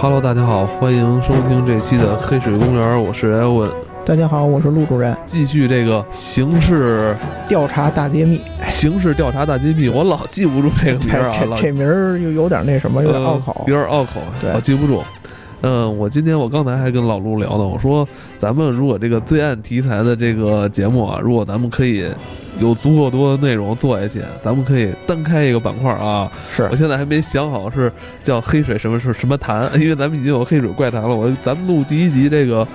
[0.00, 3.68] Hello，大家好，欢迎收听这期的黑水公园，我是艾文。
[4.04, 5.16] 大家好，我是陆主任。
[5.24, 7.16] 继续这个刑事
[7.48, 15.02] 调查大揭秘，刑事调查大揭秘，我老记不住这个名儿啊，这这名儿又有点那什么，有点拗口，有点拗口，对，我记不住。
[15.62, 22.06] 嗯，我今天我刚才还跟老陆聊呢，我说咱们如果这个罪案题材的这个节目啊，如果咱们可以
[22.60, 26.30] 有足够多的内容做下去，咱们可以单开一个板块啊。
[26.50, 31.14] 是我现在还没想好是叫黑水什么是什么谈， 因为咱们已经有黑水怪谈了。
[31.14, 32.66] 我咱们录第一集这个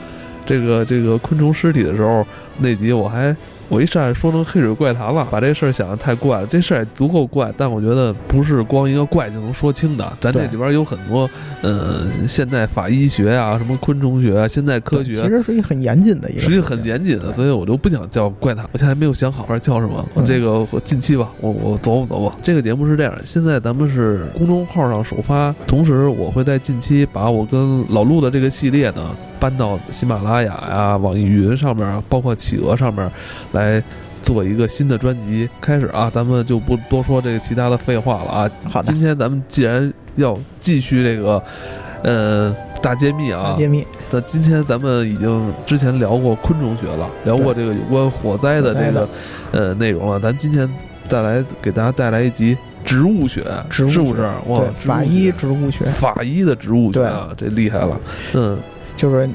[0.45, 2.25] 这个这个昆虫尸体的时候，
[2.57, 3.35] 那集我还。
[3.69, 6.47] 我一上来说成黑水怪谈了，把这事儿想的太怪了。
[6.47, 10.13] 这事儿也足够怪，但我觉得不是光一个怪就能说清的。
[10.19, 11.29] 咱这里边有很多，
[11.61, 17.31] 呃，现代法医学啊，什么昆虫学、啊现代科学，其实是一个很严谨的一个，实际很严谨的。
[17.31, 20.07] 所以我就不想叫怪谈，我现在还没有想好叫什么。
[20.13, 22.35] 我这个近期吧，我我琢磨琢磨。
[22.43, 29.15] 这个节目是这样，现在咱们是公众号上首发，同时我会在近期把我跟老陆的这个系列呢。
[29.43, 33.11] 搬到喜马拉雅呀、网易云上面，包括企鹅上面，
[33.51, 33.83] 来
[34.21, 35.49] 做一个新的专辑。
[35.59, 38.51] 开始啊，咱们就不多说这个其他的废话了啊。
[38.69, 38.89] 好的。
[38.89, 41.43] 今天咱们既然要继续这个，
[42.03, 43.85] 呃，大揭秘啊，大揭秘。
[44.09, 49.09] 那今天咱们已经之前聊过昆虫学了，聊过这个有关火灾的这个
[49.51, 50.17] 呃内容了。
[50.21, 50.69] 咱今天
[51.09, 54.21] 再来给大家带来一集植物学，植物是不是？
[54.47, 57.99] 哇，法医植物学，法医的植物学啊，这厉害了。
[58.35, 58.57] 嗯。
[59.03, 59.29] 就是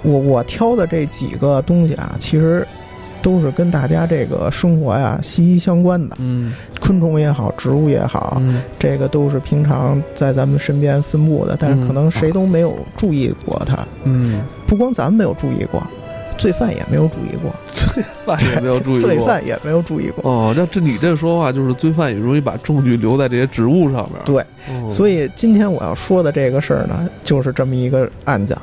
[0.00, 2.66] 我我挑的这几个东西啊，其实
[3.20, 6.16] 都是跟大家这个生活呀息息相关的。
[6.18, 8.40] 嗯，昆虫也好，植物也好，
[8.78, 13.86] 这个都是平常在咱们身边分布的，但是可能谁都没有注意过它。
[14.04, 15.86] 嗯，不光咱们没有注意过，
[16.38, 20.28] 罪犯也没有注意过， 罪犯也没有注意过， 罪犯也没有注意过。
[20.28, 24.18] 哦，那这你这说话就是罪犯也容易把证据留在这些植物上面。
[24.24, 24.42] 对，
[24.88, 28.56] 所以今天我要说的这个事儿呢，就是这么一个案子。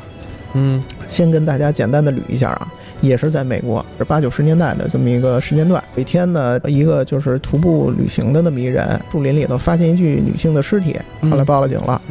[0.53, 2.67] 嗯，先跟大家简单的捋一下啊，
[3.01, 5.83] 也是在美国，是八九十年代的这么一个时间段。
[5.95, 10.97] 有一天呢，一个就是徒步旅行的那么一人，树林里头发现一具女性的尸体，
[11.29, 12.01] 后来报了警了。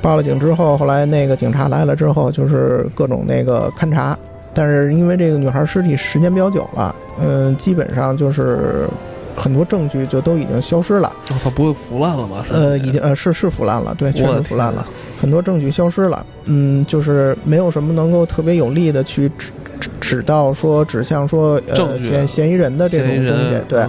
[0.00, 4.16] 报了警之后，后来那个警察来了之后，就是各种那个勘察，
[4.54, 8.88] 但是因为这个女孩尸体时间比较久了，嗯，基本上就是
[9.36, 11.07] 很多证据就都已经消失了。
[11.30, 12.44] 哦，她不会腐烂了吗？
[12.50, 14.86] 呃，已经呃是是腐烂了，对，确实腐烂了。
[15.20, 19.50] 很多证据消失了，嗯，就是没有什么能够特别有力的去指
[19.80, 23.84] 指指到说指向说呃嫌嫌疑人的这种东西，对，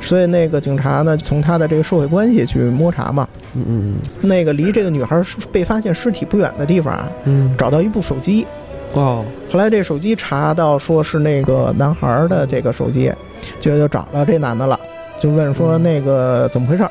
[0.00, 5.22] 所以那个警察呢，从他的这个社会关系去摸查嘛，嗯嗯，那个离这个女孩
[5.52, 8.46] 被发现尸体不远的地方啊，嗯，找到一部手机，
[8.94, 13.12] 哦，后来这手机查到说是那个男孩的这个手机，
[13.58, 14.78] 就就找了这男的了，
[15.20, 16.90] 就问说那个怎么回事儿。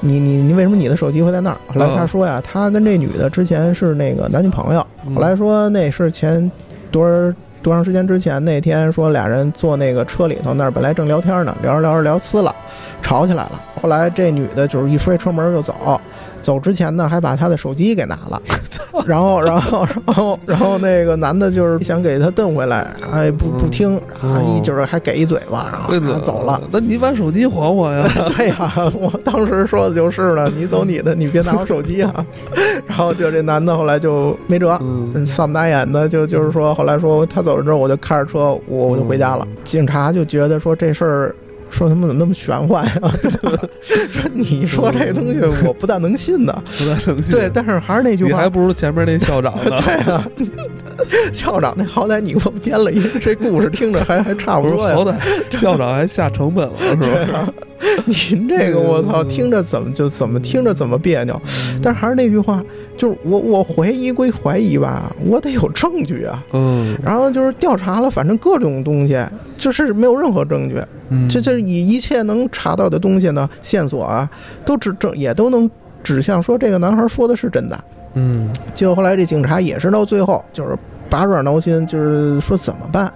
[0.00, 1.56] 你你你为什么你的手机会在那儿？
[1.66, 4.86] 后来他说呀，他跟这女的之前是那个男女朋友。
[5.14, 6.48] 后来说那是前
[6.90, 12.54] 多少多长时间之前那天说俩人坐那个车里头那儿本来正聊天呢，聊着聊着聊呲了，
[13.00, 13.60] 吵起来了。
[13.80, 16.00] 后来这女的就是一摔车门就走。
[16.40, 18.40] 走之前呢，还把他的手机给拿了，
[19.06, 24.00] 然后，然后，然后，然后那个男的就是想给他瞪回来，哎，不不听，
[24.44, 26.60] 一就是还给一嘴巴，然后他走了。
[26.70, 28.08] 那你把手机还我呀？
[28.36, 32.24] 对呀，我当时说的就是了，你走你的，你别拿我手机啊。
[32.86, 34.78] 然后就这男的后来就没辙，
[35.24, 39.46] 丧不打眼的，就就是说后来说他走了之后，我就开着车，我我就回家了。
[39.64, 41.34] 警察就觉得说这事儿。
[41.76, 42.92] 说他们怎么那么玄幻呀？
[44.10, 47.30] 说你说这东西我不大能信的，不大能信。
[47.30, 49.76] 对，但是还是那句话，你还不如前面那校长呢。
[49.84, 50.26] 对啊，
[51.32, 54.94] 校长那好歹你给我编了一这故事，听着还还差不多呀。
[54.94, 55.14] 好歹
[55.60, 56.96] 校长还下成本了，是
[57.32, 57.48] 吧？
[58.06, 61.40] 您这个我操，听着怎么就怎么听着怎么别扭。
[61.82, 62.62] 但是还是那句话，
[62.96, 66.42] 就是我我怀疑归怀疑吧，我得有证据啊。
[66.52, 66.96] 嗯。
[67.04, 69.18] 然后就是调查了，反正各种东西，
[69.56, 70.82] 就是没有任何证据。
[71.10, 71.28] 嗯。
[71.28, 74.28] 这这以一切能查到的东西呢，线索啊，
[74.64, 75.70] 都指证也都能
[76.02, 77.78] 指向说这个男孩说的是真的。
[78.14, 78.52] 嗯。
[78.74, 80.76] 结果后来这警察也是到最后就是
[81.10, 83.12] 把软挠心，就是说怎么办？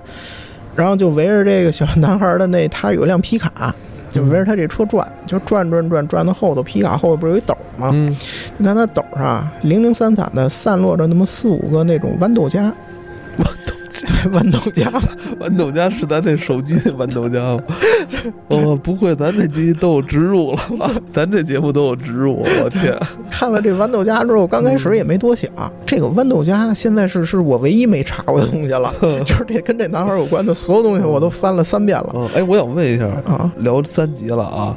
[0.77, 3.75] 然后就围着这个小男孩的那，他有一辆皮卡。
[4.11, 7.91] 就围着他这车转，就转转转转到后头，皮卡后头不是有一斗吗？
[8.59, 12.73] 你看他斗上零零散散的散落着那么四五个那种豌豆荚。
[14.07, 14.85] 对，豌豆荚，
[15.41, 17.59] 豌豆荚是咱这手机的豌豆荚吗？
[18.49, 20.91] 哦，不会，咱这机都有植入了吧？
[21.13, 22.97] 咱这节目都有植入，我天！
[23.31, 25.51] 看了这豌豆荚之后，刚开始也没多想，
[25.85, 28.95] 这个豌豆荚现在是是我唯一没查过的东西了，
[29.25, 32.31] 就是这跟这男孩有关的所有东西我都翻了三遍了。
[32.35, 34.77] 哎，我想问一下啊，聊三集了啊，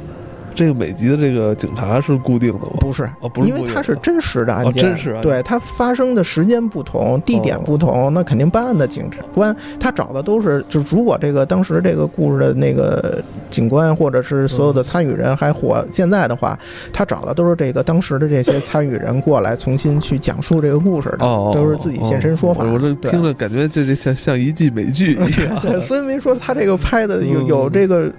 [0.54, 2.76] 这个每集的这个警察是固定的吗？
[2.80, 16.58] 不是，哦，不是因为它是真实的案哦件，真实案件对它发生的时间不同，地点不同，那肯定办案的警官他找的都是，就如果这个当时这个故事的那个警官或者是所有的参与人还活现在的话，
[16.92, 22.64] 他找的都是这个当时的这些参与人过来重新去讲述这个故事的，哦，都是自己现身说法。
[22.64, 25.58] 哦我这听着感觉这这像像一季美剧一样。
[25.62, 28.12] 对，所以没说他这个拍的有嗯有这个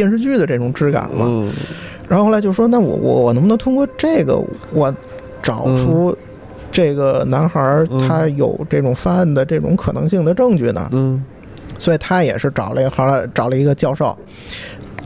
[0.00, 1.26] 电视剧的这种质感嘛。
[1.28, 1.52] 嗯
[2.08, 4.36] 然后后来就说，那我我我能不能通过这个，
[4.72, 4.92] 我
[5.40, 6.16] 找出
[6.72, 10.88] 这个男孩他有这种犯案的这种可能性的证据呢？
[10.92, 11.22] 嗯
[11.78, 14.16] 所以他也是找了一后来找了一个教授，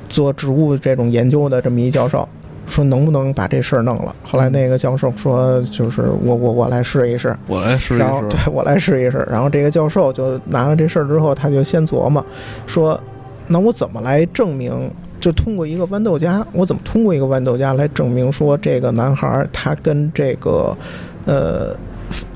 [0.09, 2.27] 做植物这种研究的这么一教授。
[2.67, 4.17] 说能不能把这事儿弄了？
[4.23, 8.49] 后来那个教授说，就是我我我来试一试，我来试一然后对试。
[8.49, 9.29] 我来试一试。
[9.31, 12.25] 然后这个教授就拿了这事儿之后，他就先琢磨，
[12.67, 12.99] 说
[13.47, 14.91] 那我怎么来证明？
[15.21, 20.77] 就通过一个豌豆荚，我怎么通过一个豌豆荚来证明说这个男孩儿他跟这个
[21.25, 21.75] 呃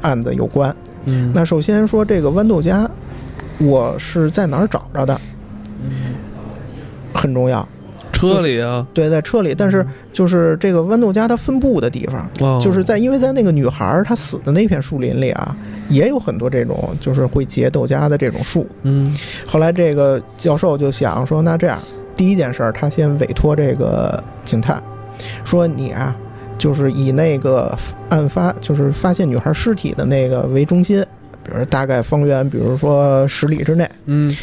[0.00, 0.74] 案子有关？
[1.04, 2.88] 嗯，那首先说这个豌豆荚，
[3.58, 5.20] 我是在哪儿找着的？
[7.12, 7.68] 很重要。
[8.18, 15.56] 车里啊，对，在车里，但是就是这个豌豆荚它分布的地方，哦就是在因为在那个女孩儿她死的那片树林里啊，
[15.88, 18.66] 也有很多这种就是会结豆荚的这种树。
[18.82, 19.06] 嗯
[19.46, 21.78] 后来这个教授就想说，那这样
[22.16, 24.82] 第一件事儿，他先委托这个警探，
[25.44, 26.14] 说你啊，
[26.58, 27.76] 就是以那个
[28.08, 31.04] 案发就是发现女孩尸体的那个为中心。
[31.66, 34.34] 大概方圆，比如说十里之内，嗯。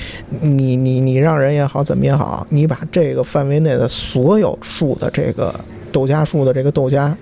[0.41, 5.53] 你你你让人也好，怎么也好，你把这个范围内的所有树的这个
[5.91, 7.15] 豆荚树的这个豆荚，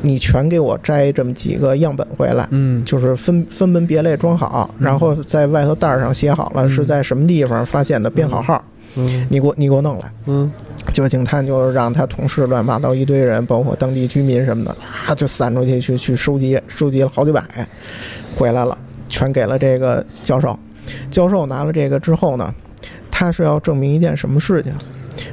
[0.00, 8.64] 你全给我摘这么几个样本回来，嗯就是分分门别类装好，然后在外头袋儿上写好了嗯是在什么地方发现的，编好号，
[8.96, 9.26] 嗯。
[9.28, 10.12] 你给我你给我弄来。
[10.26, 10.50] 嗯。
[10.92, 17.42] 结果警探就让他同事乱七八糟一堆人，包括当地居民什么的，啊，就散出去去去收集，收集了好几百，
[18.36, 18.76] 回来了，
[19.12, 20.58] 全给了这个教授。
[21.10, 22.52] 教授拿了这个之后呢，
[23.10, 24.72] 他是要证明一件什么事情？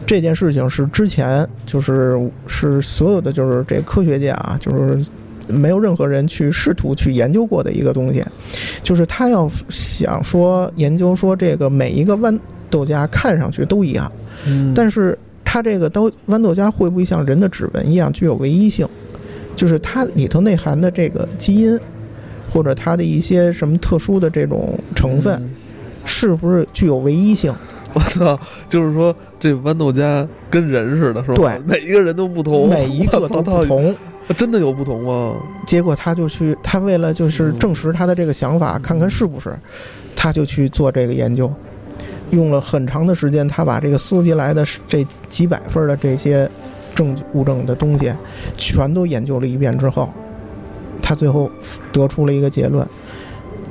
[0.06, 5.10] 这件事情是之前就是是所有的就是这科学界啊，就是
[5.48, 8.24] 没有任何人去试图去研究过的一个东西，
[8.84, 12.38] 就是他要想说研究说这个每一个豌
[12.70, 14.12] 豆荚看上去都一样。
[14.46, 18.88] 嗯，但是它这个豆豌豆荚会不会像人的指纹一样具有唯一性？
[19.56, 21.80] 就是它里头内含的这个基因，
[22.52, 25.50] 或者它的一些什么特殊的这种成分，嗯
[26.06, 27.54] 是不是具有唯一性？
[27.94, 31.36] 我操，就是说这豌豆荚跟人似的，是吧？
[31.36, 33.96] 对每一个人都不同，每一个都不，同。
[34.38, 35.36] 真的有不同吗？
[35.66, 39.58] 结果他就去，他为了就是证实他的这个想法，看看是不是，
[40.16, 41.52] 他就去做这个研究，
[42.30, 46.48] 用了很长的时间，他把这个搜集来的这几百份的这些
[46.94, 48.14] 证据物证的东西，
[48.56, 50.08] 全都研究了一遍之后，
[51.10, 51.50] 他最后
[51.92, 52.88] 得出了一个结论：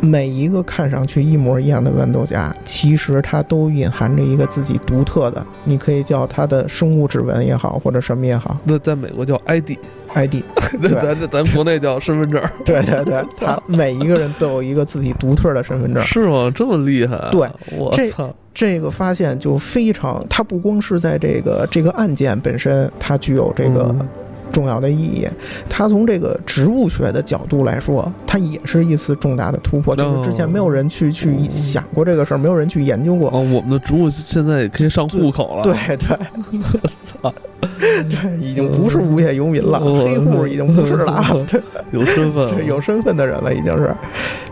[0.00, 10.42] 每一个看上去一模一样的豌豆荚，其实它都隐含着一个自己独特的，你可以叫它的生物指纹也好，或者什么也好那在美国叫 ID，，ID。
[10.80, 16.02] 那对咱这咱国内叫身份证，对 对对，他每一个人都有一个自己独特的身份证。
[16.04, 16.50] 是吗？
[16.52, 17.28] 这么厉害啊？
[17.30, 24.08] 对，我这操，这个发现就非常，它不光是在这个这个案件本身，它具有这个嗯
[24.58, 25.24] 重要的意义，
[25.70, 33.28] 它从这个植物学的角度来说，它也是一次重大的突破，就是之前没有人去去想过这个事儿，没有人去研究过。
[33.30, 35.62] 哦，我们的植物现在也可以上户口了。
[35.62, 36.18] 对对，
[36.72, 37.32] 我操，
[38.08, 40.04] 对，已经不是无业游民了，哦。
[40.04, 41.60] 黑户已经不是了，对。
[41.92, 43.94] 有身份，对，有身份的人了，已经是，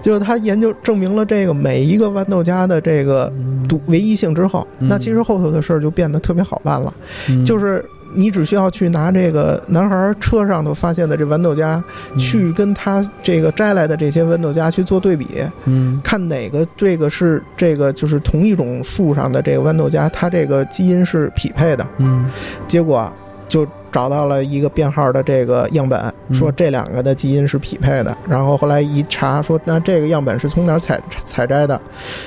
[0.01, 4.87] 就是他研究证明了这个每一个豌豆荚的这个嗯独唯一性之后，嗯。
[4.87, 6.95] 那其实后头的事儿就变得特别好办了，
[7.29, 7.45] 嗯。
[7.45, 7.85] 就是
[8.15, 11.83] 你只需要去拿这个男孩车上头发现的这豌豆荚，
[12.17, 15.27] 去跟他这个摘来的这些豌豆荚去做对比，
[15.65, 22.31] 嗯看哪个这个是这个就是同一种树上的这个豌豆荚，它这个基因是匹配的，嗯
[22.67, 23.13] 结果
[23.49, 25.99] 就找到了一个编号的这个样本，
[26.29, 28.17] 嗯说这两个的基因是匹配的。
[28.29, 31.81] 然后后来一查，说那这个样本是从哪儿采采摘的？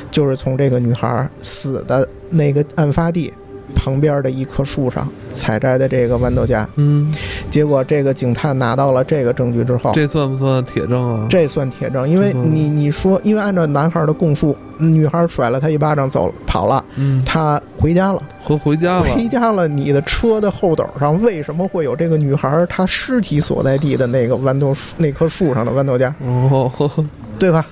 [0.09, 3.31] 就是从这个女孩死的那个案发地
[3.75, 6.67] 旁边的一棵树上采摘的这个豌豆荚。
[6.75, 7.13] 嗯，
[7.49, 11.27] 结果这个警探拿到了这个证据之后，这算不算铁证啊？
[11.29, 18.21] 这算铁证，因为嗯你你说，因为按照男孩的供述，女孩甩了他一巴掌走了跑了，嗯，他回家了。
[18.43, 26.89] 回回家了，回家了，你的车的后斗上为什么会有这个女孩她尸体所在地的那个豌豆树那棵树上的豌豆荚，哦呵，
[27.38, 27.65] 对吧？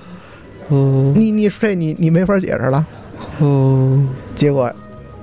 [0.70, 2.84] 嗯你你这你你没法解释了。
[3.40, 4.70] 嗯结果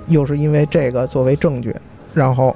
[0.07, 1.75] 又是因为这个作为证据，
[2.13, 2.55] 然后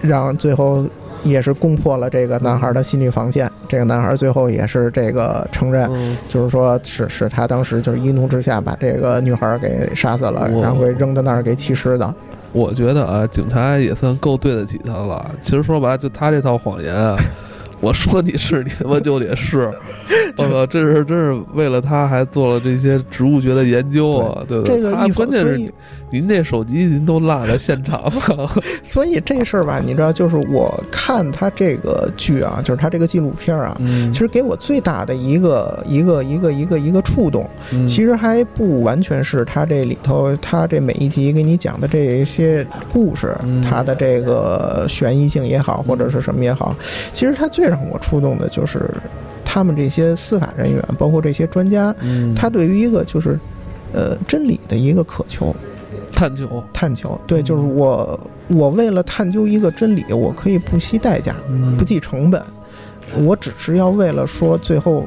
[0.00, 0.84] 让最后
[1.22, 3.50] 也是攻破了这个男孩的心理防线。
[3.68, 12.14] 这个男孩最后也是这个承认，嗯就是说是是他当时就是一怒之下把这个女孩给杀死了，然后给扔在那儿给弃尸的。
[12.52, 15.30] 我觉得啊，警察也算够对得起他了。
[15.40, 17.16] 其实说白了，就他这套谎言啊，
[17.80, 19.70] 我说你是，你他妈就得是。
[20.36, 24.76] 我操，这是真是为了他，还做了这些植物学的研究啊，对不对？
[24.76, 25.72] 这个一方，关键是所以
[26.10, 28.50] 您这手机您都落在现场了。
[28.82, 46.74] 所以这事儿吧，你知道，就是我看他这个剧啊，就是他这个纪录片啊，嗯其实给我最大的一个一个一个一个一个触动，嗯其实还不完全是他这里头，他这每一集给你讲的这些故事，嗯他的这个悬疑性也好，或者是什么也好，
[47.12, 48.90] 其实他最让我触动的就是
[49.44, 52.34] 他们这些司法人员，包括这些专家，嗯。
[52.34, 53.38] 他对于一个就是
[53.92, 55.54] 呃真理的一个渴求。
[56.12, 61.76] 探究，探求，对，嗯就是我，我为了探究一个真理，我可以不惜代价，嗯。
[61.76, 62.42] 不计成本，
[63.24, 65.06] 我只是要为了说最后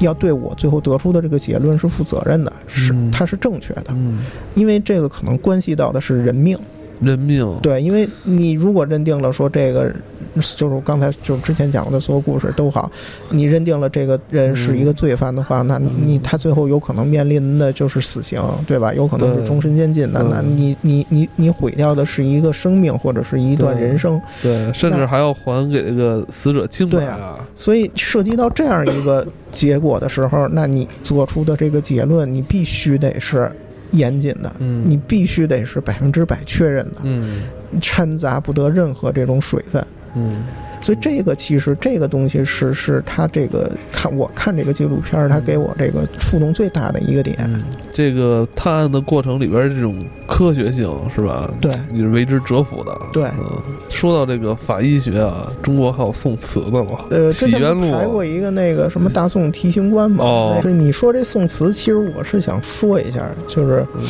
[0.00, 3.10] 要对我最后得出的这个结论是负责任的，是嗯。
[3.10, 4.24] 它是正确的，嗯，
[4.54, 6.58] 因为这个可能关系到的是人命。
[7.00, 9.92] 人命，对，因为你如果认定了说这个，
[10.34, 12.90] 就是我刚才就是之前讲的所有故事都好，
[13.30, 18.92] 你认定了这个人是一个罪犯的话，那你他最后有可能面临的就是死刑，对吧？
[18.94, 20.10] 有可能是终身监禁。
[20.12, 33.50] 那嗯那你你你你毁掉的是一个生命或者是一段人生，对，甚至还要还给这个死者清白对啊所以涉及到这样一个结果的时候，那你做出的这个结论，你必须得是
[33.92, 34.84] 严谨的，嗯。
[34.86, 37.42] 你必须得是百分之百确认的，嗯。
[37.80, 39.84] 掺杂不得任何这种水分。
[40.14, 40.44] 嗯
[40.86, 47.36] 所以这个其实这个东西是是他这个看我看这个纪录片儿，他给我这个触动最大的一个点。
[47.40, 47.60] 嗯，
[47.92, 51.50] 这个探案的过程里边这种科学性是吧？
[51.60, 52.96] 对你是为之折服的。
[53.12, 57.04] 对嗯，说到这个法医学啊，中国还有宋慈的嘛？
[57.10, 60.22] 呃，之前排过一个那个什么大宋提刑官嘛？
[60.24, 64.04] 哦那所以你说这宋慈，其实我是想说一下，就是嗯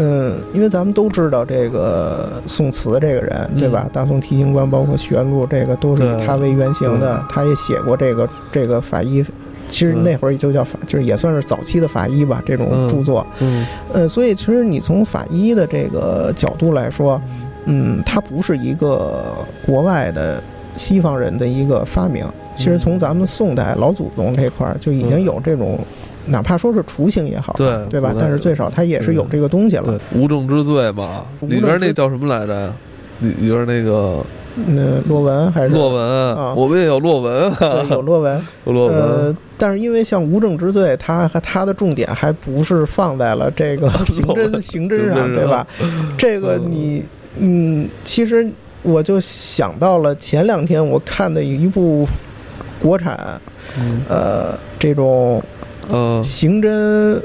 [0.00, 3.88] 嗯，因为咱们都知道这个宋慈这个人，对吧？
[3.92, 7.20] 大宋提刑官包括《洗冤录》，这个都是以他为原型的。
[7.28, 9.24] 他也写过这个这个法医，
[9.68, 13.26] 其实嗯那会儿也就叫法，就是也算是早期的法医吧，这种嗯著作。
[13.40, 17.20] 嗯呃，所以其实你从法医的这个角度来说，
[17.64, 19.34] 嗯，它不是一个
[19.66, 20.40] 国外的
[20.76, 22.24] 西方人的一个发明。
[22.54, 25.78] 其实从咱们宋代老祖宗这块儿就已经有这种，
[26.28, 32.72] 哪怕说是雏形也好，对对吧但是最少它也是有这个东西了对。，无证之罪嘛，无证里边那叫什么来着？
[33.20, 34.24] 里里边那个
[34.66, 45.66] 那洛文还是洛文，啊我们也有洛文啊，对有洛文，有洛呃，，但是因为像无证之罪，它和它的重点还不是放在了这个 刑侦刑侦上，对吧？
[46.16, 47.02] 这个你
[47.38, 48.48] 嗯，其实
[48.82, 52.06] 我就想到了前两天我看的一部
[52.78, 53.18] 国产
[53.76, 55.42] 嗯呃这种
[55.90, 57.22] 嗯刑侦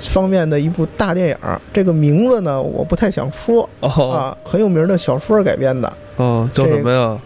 [0.00, 7.18] 方面的一部大电影儿，这个名字呢我不太想说哦啊，很有名的小说改编的，哦，叫什么呀？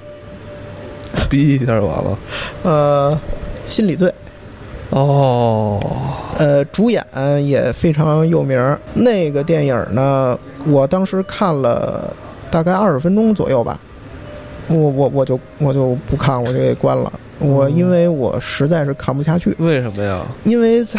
[1.29, 2.19] 逼一下就完了。
[2.63, 3.21] 呃，
[3.65, 4.13] 心理罪。
[4.91, 5.81] 哦，
[6.39, 7.05] 呃，主演
[7.47, 8.79] 也非常有名。
[8.95, 12.15] 那个电影呢，我当时看了
[12.51, 13.79] 大概二十分钟左右吧，
[14.69, 17.13] 我我我就我就不看，我就给关了。
[17.43, 20.25] 我因为我实在是看不下去，为什么呀？
[20.45, 20.99] 因为在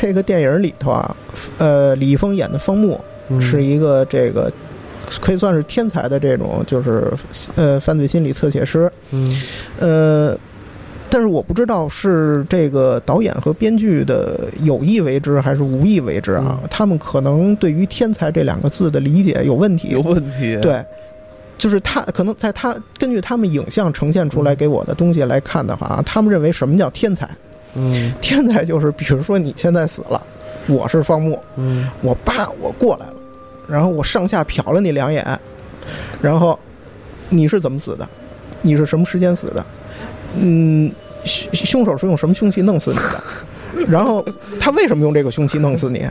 [0.00, 1.16] 这个电影里头啊，
[1.58, 4.52] 呃，李易峰演的方木嗯是一个这个
[5.20, 7.12] 可以算是天才的这种就是
[7.54, 9.32] 呃犯罪心理侧写师，嗯
[9.78, 10.38] 呃，
[11.08, 16.58] 但是我不知道是这个导演和编剧的有意为之还是无意为之啊？
[16.62, 19.88] 嗯他们可能对于“天才”这两个字的理解有问题。
[19.90, 20.84] 有问题。，对，
[21.58, 27.28] 就是他可能在他根据他们影像呈现出来给我的东西来看的话啊，他们认为什么叫天才？
[27.74, 30.22] 嗯天才就是比如说你现在死了，
[30.66, 33.14] 我是方木，嗯我爸我过来了，
[33.68, 35.24] 然后我上下瞟了你两眼，
[36.22, 36.58] 然后
[37.28, 38.08] 你是怎么死的？
[38.62, 39.64] 你是什么时间死的？
[40.38, 40.90] 嗯，
[41.24, 43.22] 凶凶手是用什么凶器弄死你的？
[43.86, 44.24] 然后
[44.58, 46.06] 他为什么用这个凶器弄死你？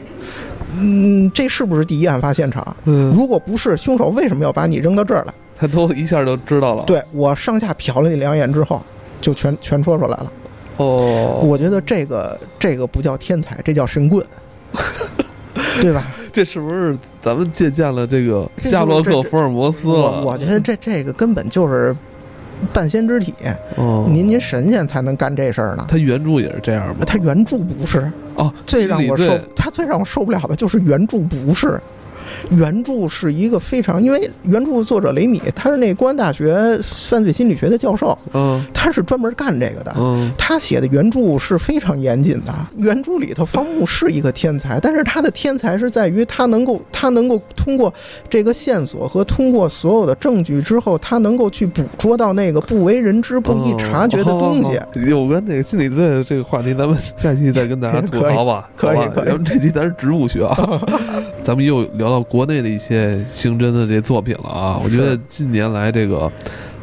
[0.77, 2.75] 嗯，这是不是第一案发现场？
[2.86, 5.34] 嗯，如果不是，凶手为什么要把你扔到这儿来？
[5.58, 8.82] 他都一下就知道了。，对我上下瞟了你两眼之后，
[9.22, 10.32] 就全全说出来了。
[10.77, 14.25] 哦，我觉得这个这个不叫天才，这叫神棍，
[15.82, 16.05] 对吧？
[16.34, 20.22] 这是不是咱们借鉴了这个夏洛克·福尔摩斯我了？
[20.25, 21.96] 我觉得这这个根本就是
[22.74, 23.34] 半仙之体，
[23.75, 25.86] 哦，您您神仙才能干这事儿呢。
[25.88, 27.05] 他原著也是这样吗？
[27.05, 31.79] 他原著不是，哦，最让我受他最让我受不了的就是原著不是，
[32.51, 39.94] 原著是一个非常，因为原著作者雷米他是那公安大学犯罪心理学的教授，嗯他是专门干这个的。
[39.98, 42.53] 嗯他写的原著是非常严谨的。
[42.77, 47.91] 原著里头，方木是一个天才，但是他的天才是在于他能够，他能够通过
[48.29, 54.79] 这个线索和通过所有的证据之后，他能够去捕捉到那个不为人知、不易察觉的东西。
[55.08, 58.70] 有关这个心理罪的这个话题，咱们下期再跟大家吐槽吧。
[58.77, 60.82] 可以好吧可以咱们这期咱是植物学啊，
[61.45, 64.81] 咱们又聊到国内的一些刑侦的这作品了啊。
[64.83, 66.29] 我觉得近年来这个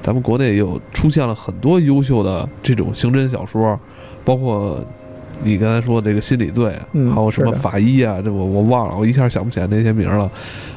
[0.00, 3.78] 咱们国内有出现了很多优秀的这种刑侦小说，
[4.24, 4.80] 包括。
[5.44, 8.20] 你刚才说这个心理罪，嗯还有什么法医啊？
[8.22, 10.30] 这我我忘了，我一下想不起来那些名了。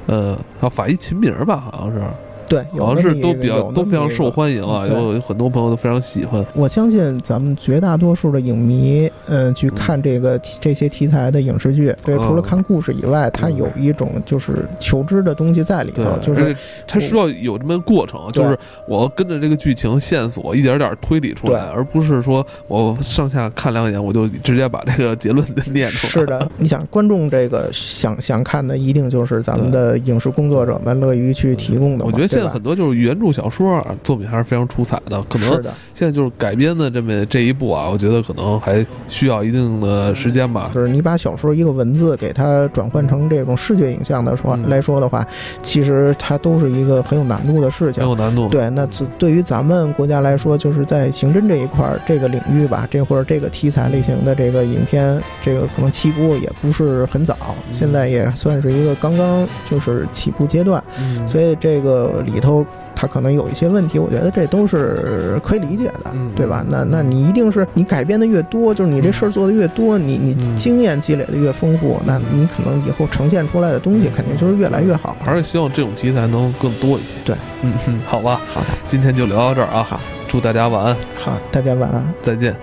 [0.08, 2.02] 呃，还有法医秦明吧，好像是，
[2.48, 6.46] 对，有好像那么一个是都比较都非常受欢迎啊，有有很多朋友都非常喜欢。
[6.54, 16.56] 我相信咱们绝大多数的影迷，嗯、去看这个这些题材的影视剧，对，嗯除了看故事以外，它有一种就是求知的东西在里头，就是
[16.88, 26.12] 它需要有这么个过程，就是我要跟着这个剧情线索一点点推理出来，而不是说我上下看两眼我就直接把这个结论念出来。
[26.12, 32.12] 是的，你想观众这个想想看的，一定就是咱们的影视工作者们乐于去提供的嘛。
[32.12, 35.22] 我觉得现在很多就是原著小说啊，作品还是非常出彩的。
[35.24, 40.70] 可能是的，现在就是改编的这么这一步啊，我觉得可能还需要一定的时间吧。
[40.74, 45.26] 就是你把小说一个文字给它转换成这种视觉影像的说嗯来说的话，
[45.62, 48.10] 其实它都是一个很有难度的事情很。
[48.10, 48.48] 有难度。
[48.50, 57.36] 对，那自对于咱们国家来说，就是在刑侦这一块儿这个领域吧，这或者这个题材类型的这个影片，这个可能起步也不是很早，
[57.68, 62.66] 嗯现在也算是一个刚刚就是起步阶段，嗯，所以这个里头
[62.96, 66.66] 它可能有一些问题，我觉得这都是可以理解的，嗯对吧？
[66.70, 75.16] 那那你一定是你改编的越多，就是你这事儿做的越多，你你嗯经验积累的越丰富，那你可能以后呈现出来的东西肯定就是越来越好。
[75.24, 77.18] 还是希望这种题材能更多一些。
[77.24, 79.84] 对，嗯嗯，好吧，好的，今天就聊到这儿啊。
[79.84, 82.14] 好，祝大家晚安，好，大家晚安。
[82.22, 82.56] 再见。